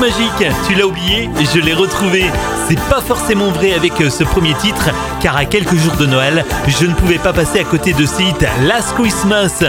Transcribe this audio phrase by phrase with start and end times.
[0.00, 2.24] Magique, tu l'as oublié, je l'ai retrouvé.
[2.68, 6.44] C'est pas forcément vrai avec euh, ce premier titre, car à quelques jours de Noël,
[6.66, 9.62] je ne pouvais pas passer à côté de ce hit Last Christmas,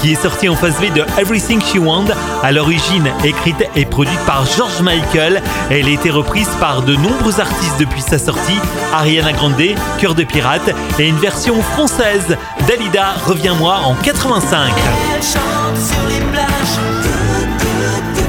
[0.00, 2.06] qui est sorti en phase B de Everything She Want,
[2.42, 5.40] à l'origine écrite et produite par George Michael.
[5.70, 8.58] Elle a été reprise par de nombreux artistes depuis sa sortie,
[8.92, 9.62] Ariana Grande,
[9.98, 12.36] Cœur de Pirate, et une version française,
[12.66, 14.72] Dalida, Reviens-moi en 85.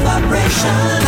[0.05, 1.02] Elle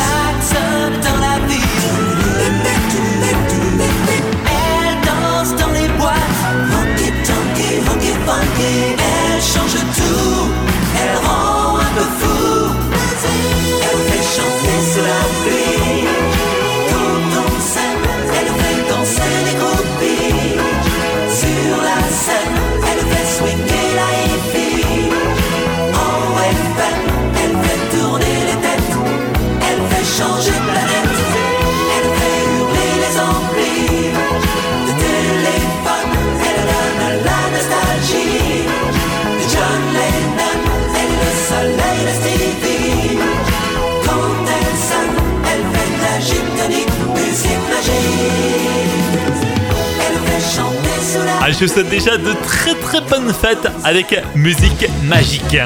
[51.60, 55.58] je souhaite déjà de très très bonnes fêtes avec musique magique.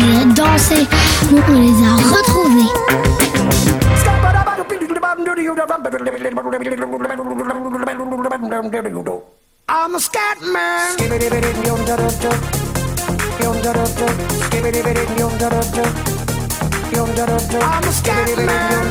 [0.00, 2.70] Nous on les a retrouvés.
[9.68, 10.96] I'm a scat man.
[17.58, 18.90] I'm a scat man.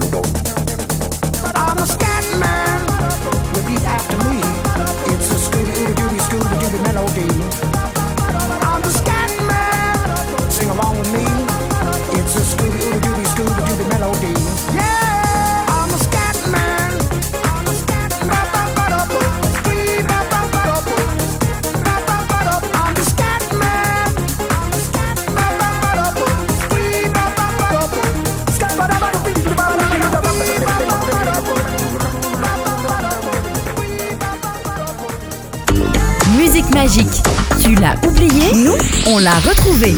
[37.81, 39.97] Tu l'as oublié Nous, on l'a retrouvé.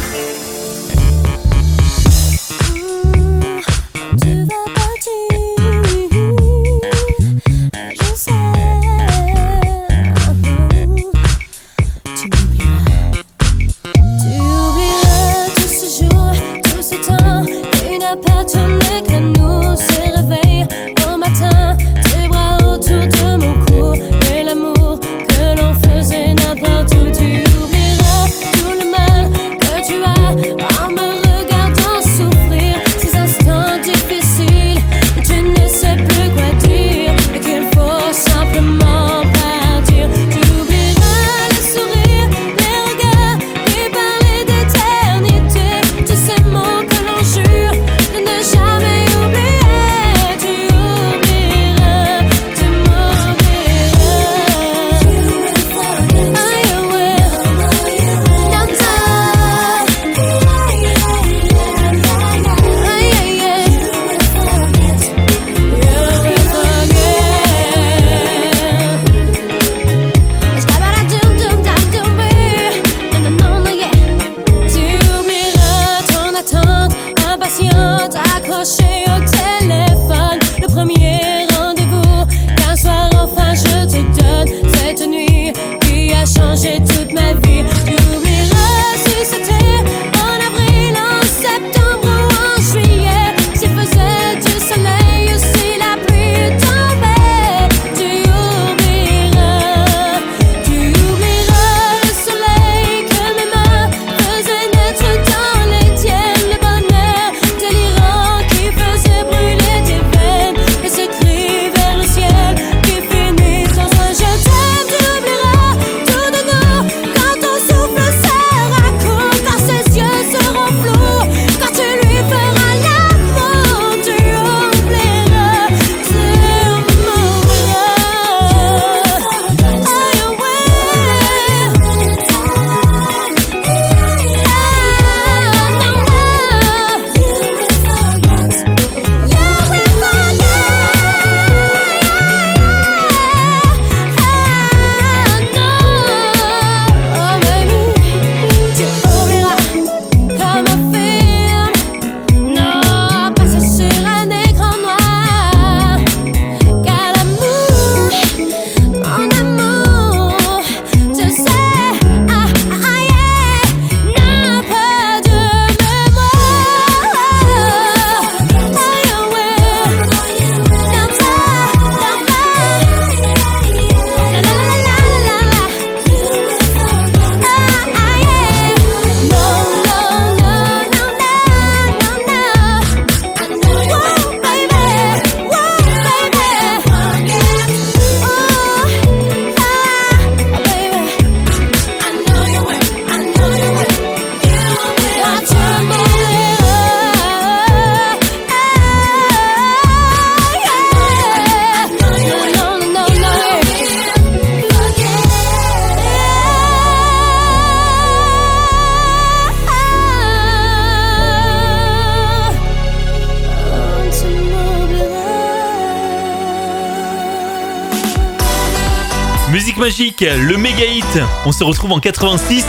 [220.24, 221.20] le méga hit.
[221.46, 222.65] On se retrouve en 86.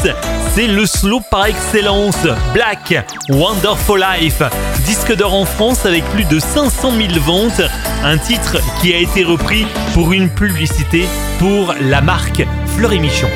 [0.55, 2.27] C'est le slow par excellence.
[2.53, 4.43] Black, Wonderful Life.
[4.87, 7.63] Disque d'or en France avec plus de 500 000 ventes.
[8.03, 11.07] Un titre qui a été repris pour une publicité
[11.39, 12.45] pour la marque
[12.77, 13.29] Fleury Michon.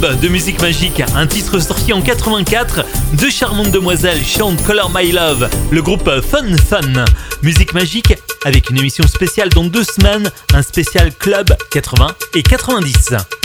[0.00, 5.50] de musique magique, un titre sorti en 84, deux charmantes demoiselles chantent Color My Love,
[5.70, 7.04] le groupe Fun Fun.
[7.42, 13.39] Musique magique avec une émission spéciale dans deux semaines, un spécial club 80 et 90.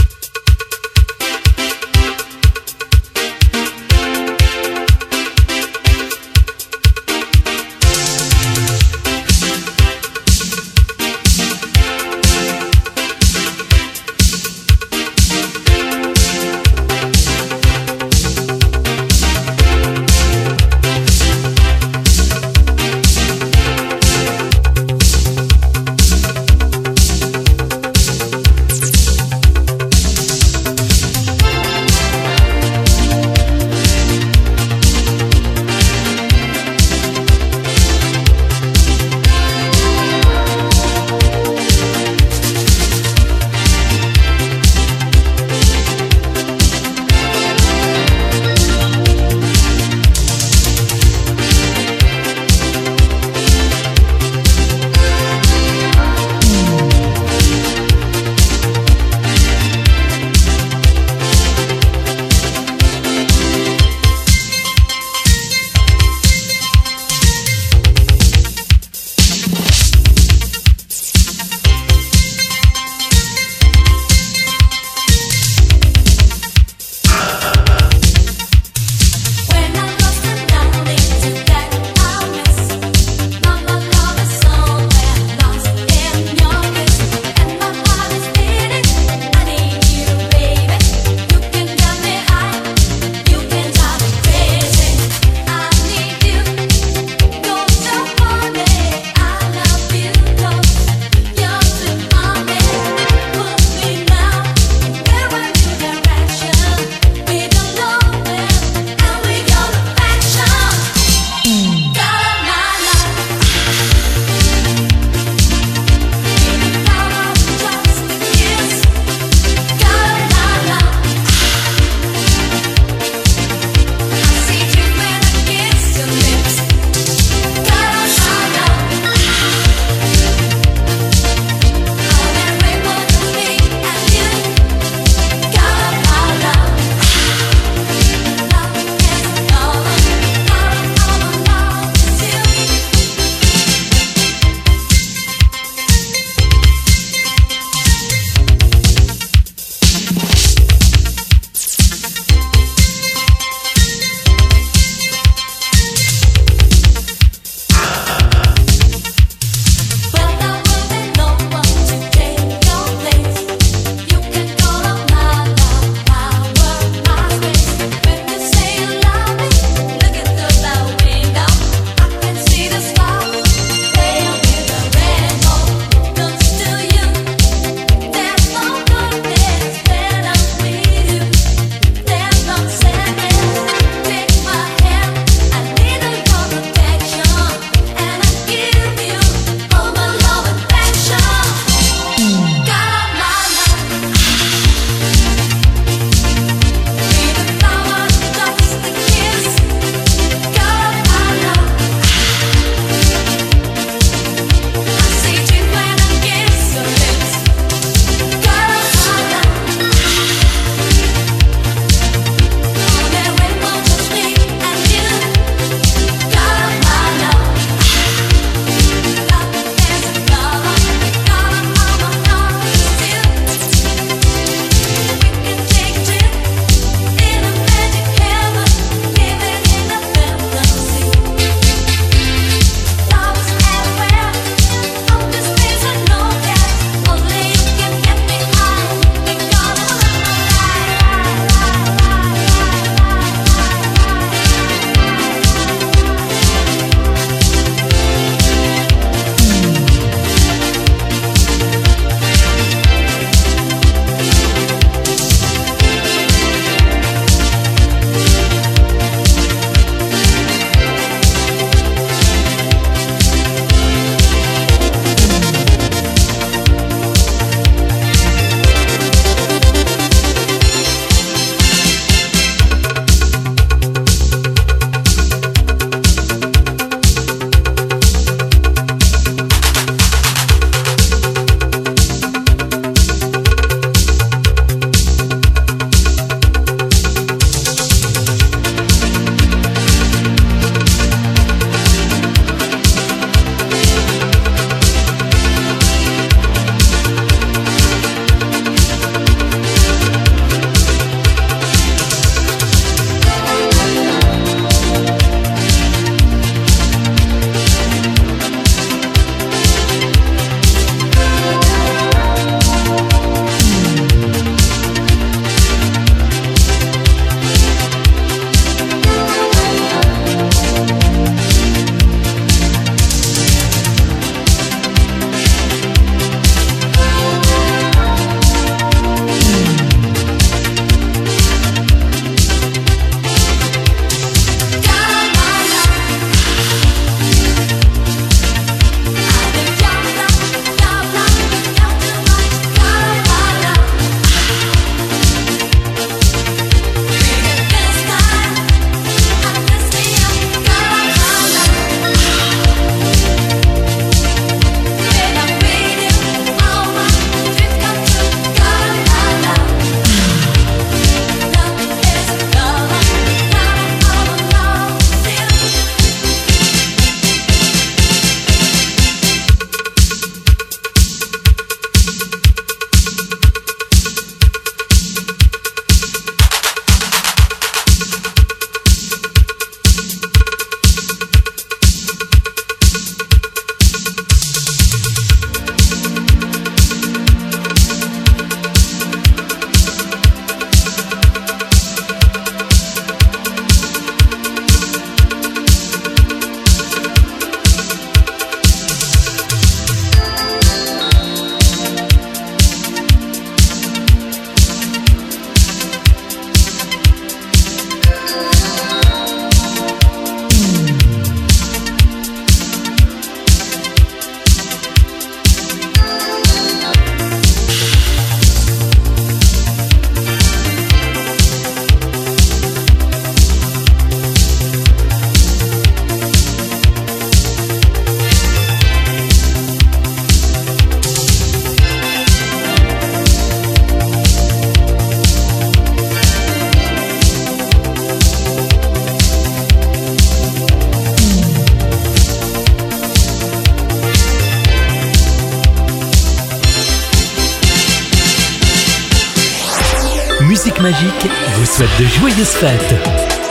[451.76, 453.45] Souhaite de joyeuses fêtes.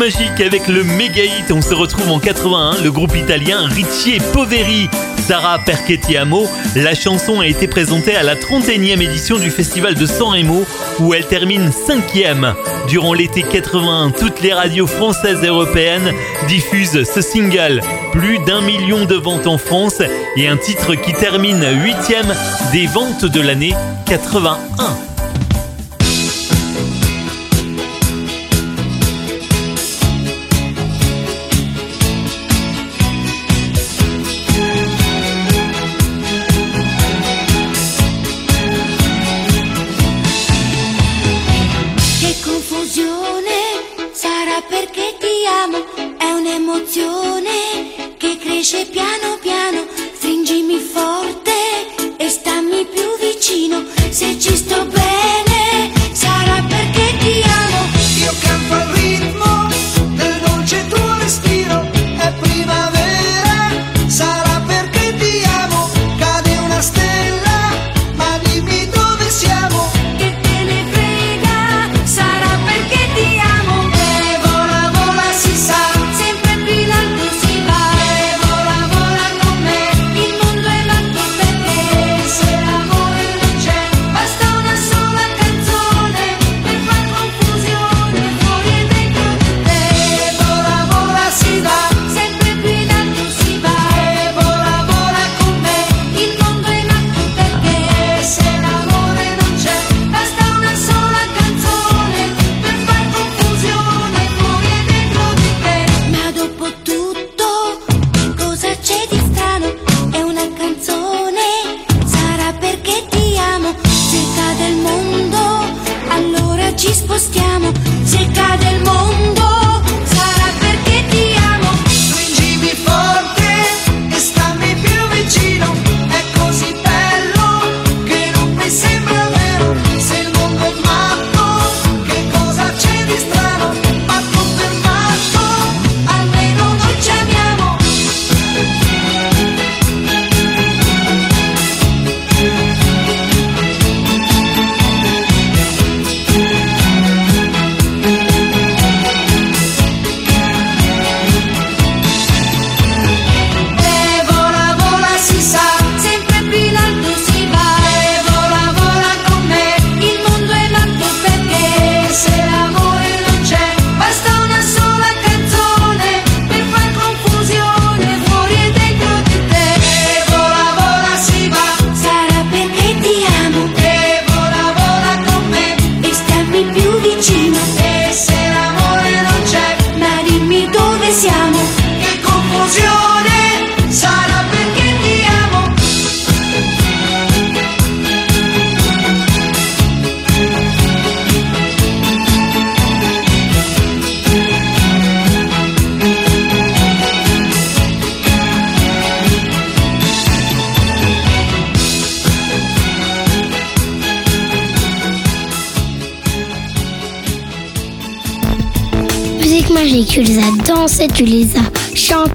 [0.00, 1.52] magique avec le méga hit.
[1.52, 4.88] On se retrouve en 81, le groupe italien Ricci e Poveri.
[5.28, 6.48] Sara Perchettiamo.
[6.74, 10.64] La chanson a été présentée à la 31e édition du festival de San Remo
[11.00, 12.54] où elle termine 5e.
[12.88, 16.14] Durant l'été 81, toutes les radios françaises et européennes
[16.48, 17.82] diffusent ce single.
[18.12, 20.00] Plus d'un million de ventes en France
[20.34, 23.74] et un titre qui termine 8e des ventes de l'année
[24.06, 25.09] 81.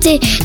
[0.06, 0.45] dice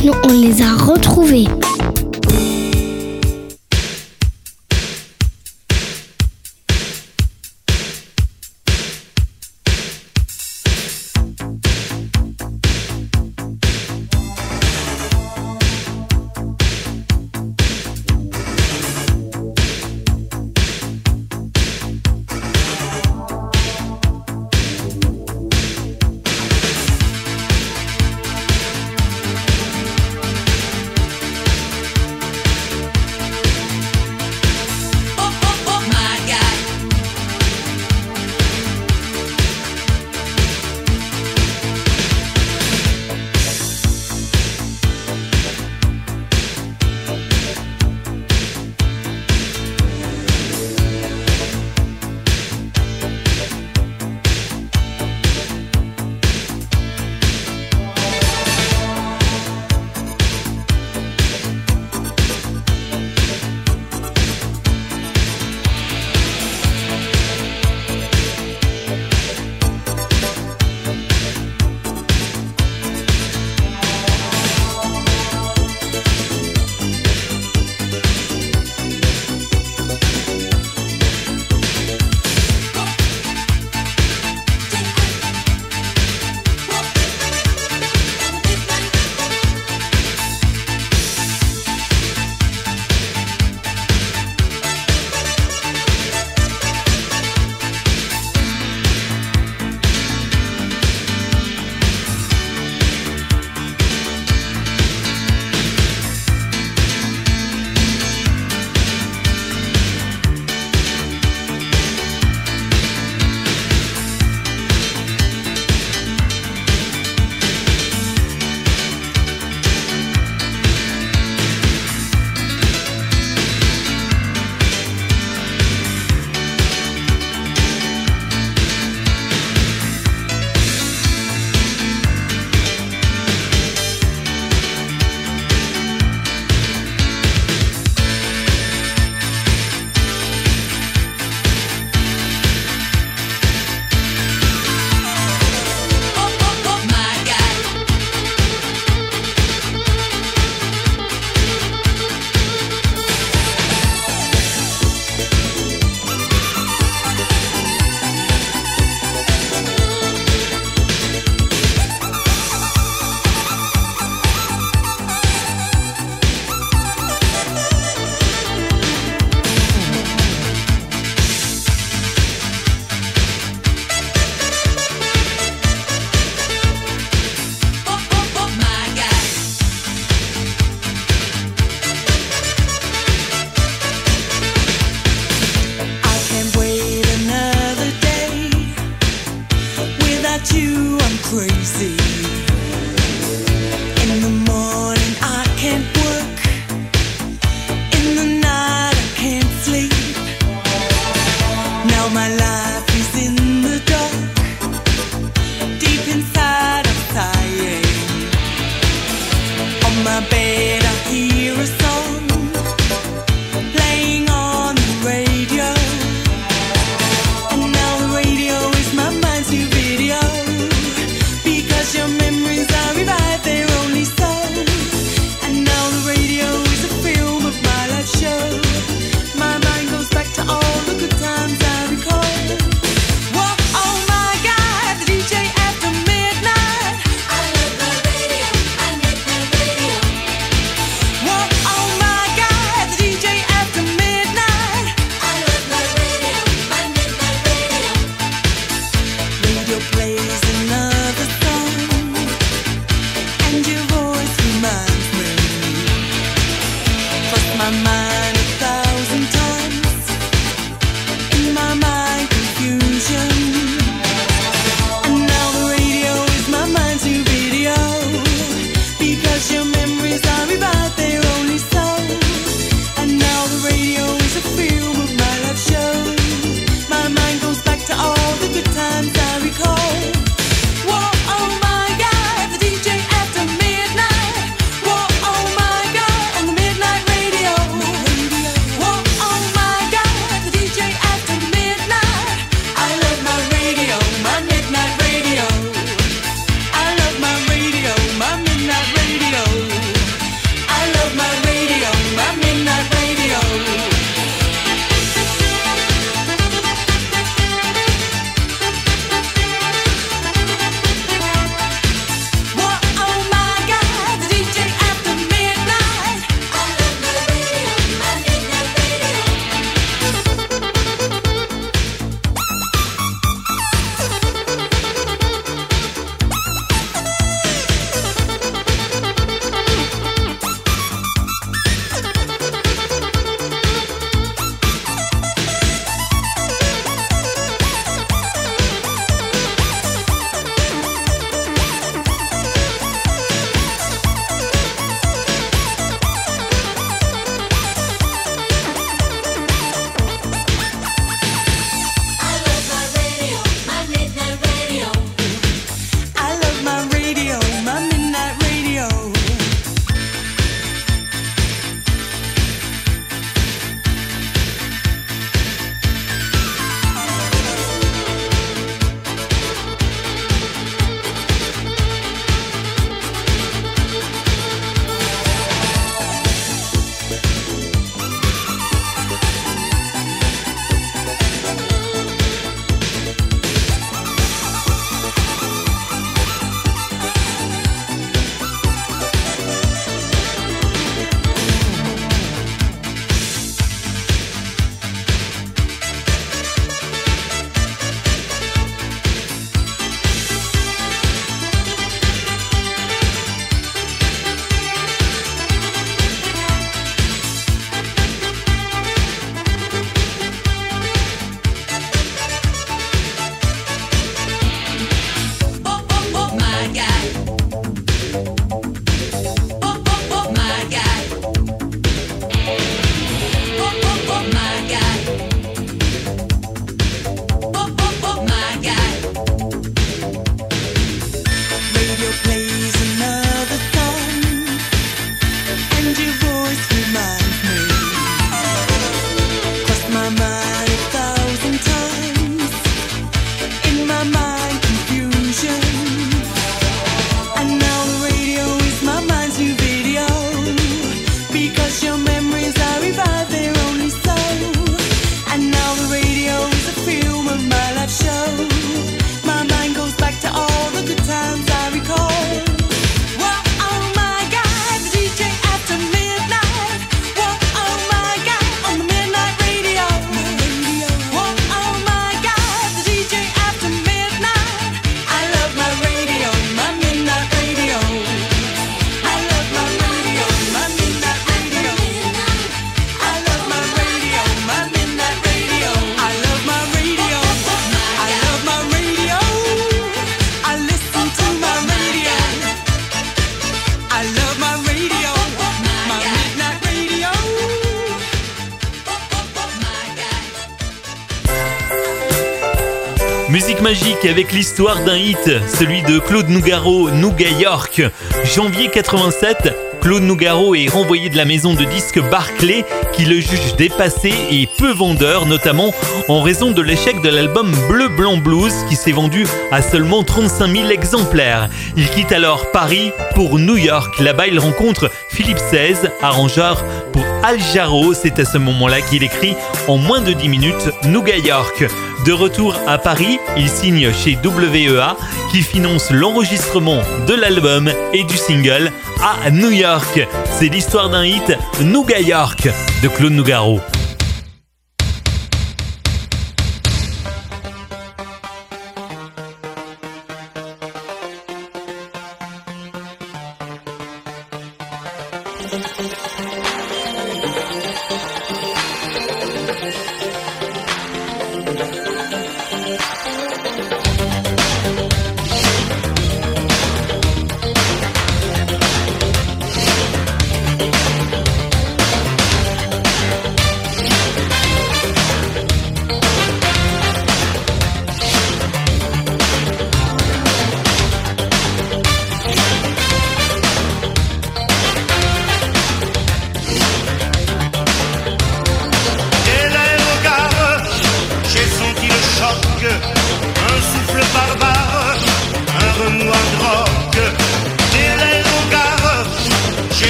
[503.71, 507.81] magique avec l'histoire d'un hit, celui de Claude Nougaro, Nougat York.
[508.25, 513.55] Janvier 87, Claude Nougaro est renvoyé de la maison de disques Barclay qui le juge
[513.57, 515.73] dépassé et peu vendeur, notamment
[516.09, 520.49] en raison de l'échec de l'album Bleu Blanc Blues qui s'est vendu à seulement 35
[520.49, 521.49] 000 exemplaires.
[521.77, 524.01] Il quitte alors Paris pour New York.
[524.01, 527.95] Là-bas, il rencontre Philippe XVI, arrangeur pour Al Jarreau.
[527.95, 529.35] C'est à ce moment-là qu'il écrit
[529.69, 531.65] en moins de 10 minutes Nougat York.
[532.07, 534.97] De retour à Paris, il signe chez WEA
[535.31, 540.07] qui finance l'enregistrement de l'album et du single à New York.
[540.39, 542.49] C'est l'histoire d'un hit Nougat York
[542.83, 543.61] de Claude Nougaro.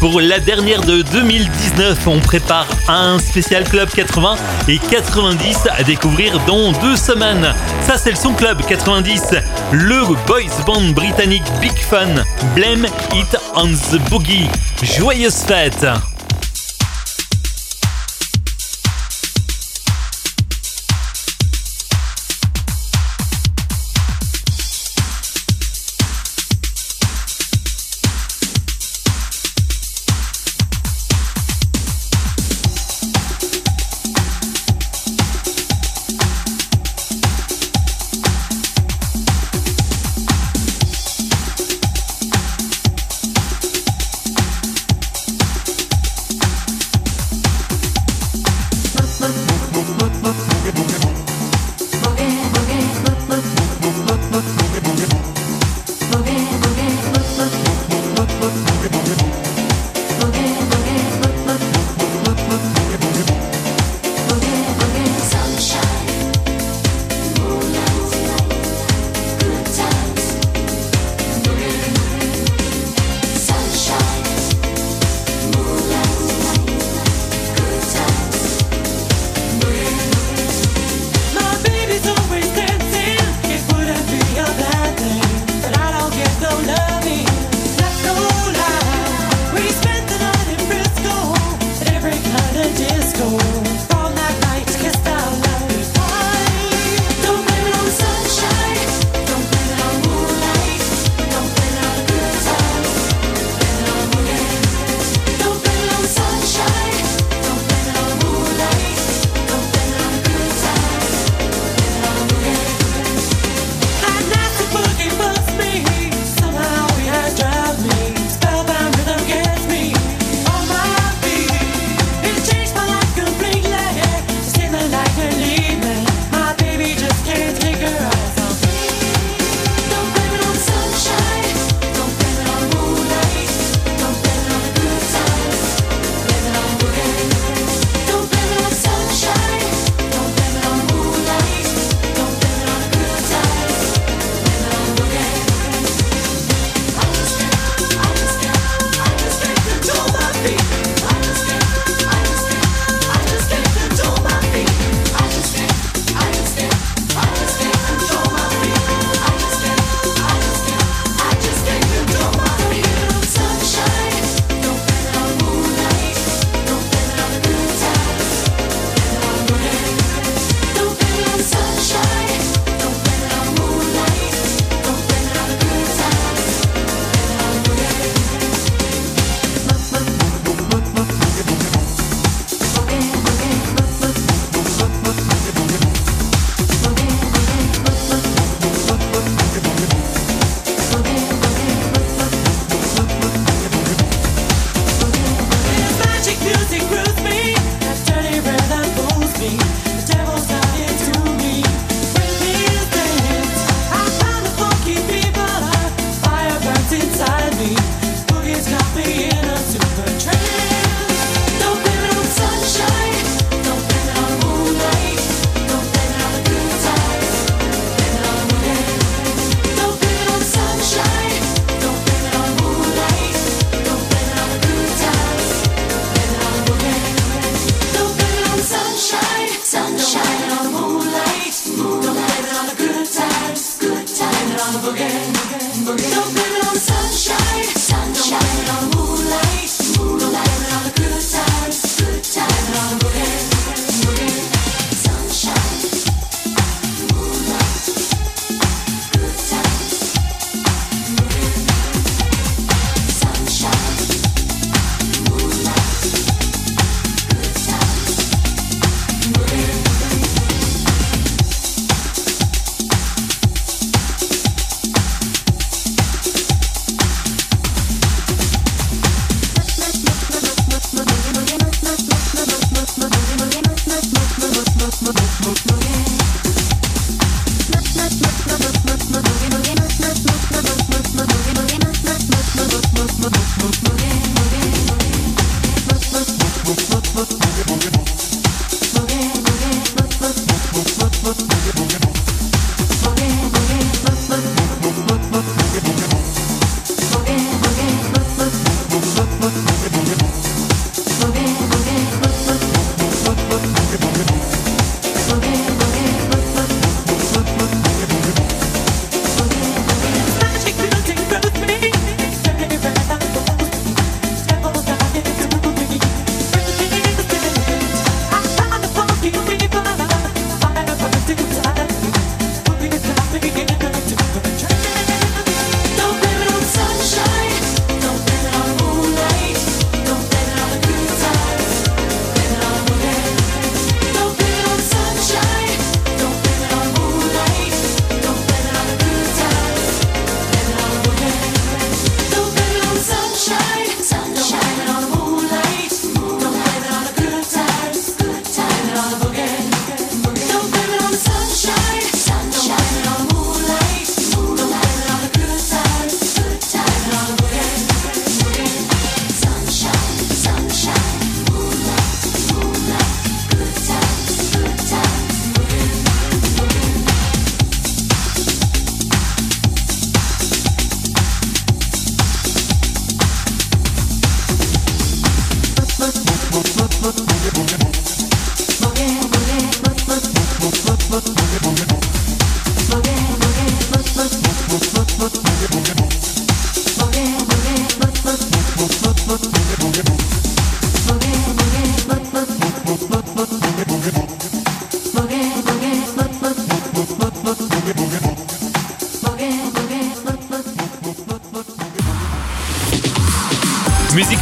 [0.00, 2.06] Pour la dernière de 2019.
[2.06, 4.34] On prépare un spécial Club 80
[4.68, 7.54] et 90 à découvrir dans deux semaines.
[7.86, 9.22] Ça, c'est le son Club 90.
[9.72, 12.22] Le boys band britannique Big Fun.
[12.54, 14.48] Blame It on the Boogie.
[14.82, 15.86] Joyeuse fête!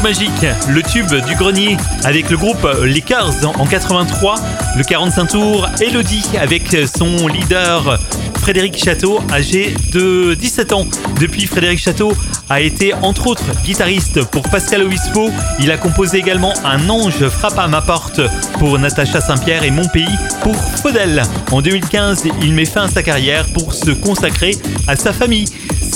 [0.09, 4.37] Le tube du grenier avec le groupe Les Cars en 83,
[4.79, 7.99] le 45 tours, Elodie avec son leader
[8.41, 10.87] Frédéric Château, âgé de 17 ans.
[11.21, 12.15] Depuis, Frédéric Château
[12.49, 15.29] a été entre autres guitariste pour Pascal Obispo.
[15.61, 18.23] Il a composé également Un ange frappe à ma porte
[18.59, 20.09] pour Natacha Saint-Pierre et Mon pays
[20.43, 21.23] pour Faudel.
[21.51, 24.53] En 2015, il met fin à sa carrière pour se consacrer
[24.87, 25.45] à sa famille.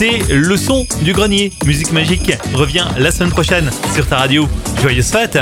[0.02, 1.52] C'est le son du grenier.
[1.64, 4.48] Musique magique revient la semaine prochaine sur ta radio.
[4.80, 5.38] Joyeuse fête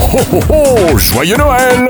[0.00, 1.88] Oh oh oh Joyeux Noël